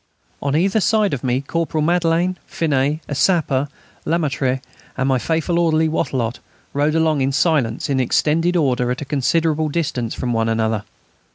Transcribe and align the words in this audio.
On 0.41 0.55
either 0.55 0.79
side 0.79 1.13
of 1.13 1.23
me 1.23 1.41
Corporal 1.41 1.83
Madelaine, 1.83 2.37
Finet, 2.49 3.01
a 3.07 3.13
sapper, 3.13 3.67
Lemaître, 4.03 4.59
and 4.97 5.07
my 5.07 5.19
faithful 5.19 5.59
orderly, 5.59 5.87
Wattrelot, 5.87 6.39
rode 6.73 6.95
along 6.95 7.21
in 7.21 7.31
silence 7.31 7.87
in 7.87 7.99
extended 7.99 8.55
order 8.57 8.89
at 8.89 9.01
a 9.01 9.05
considerable 9.05 9.69
distance 9.69 10.15
from 10.15 10.33
one 10.33 10.49
another. 10.49 10.85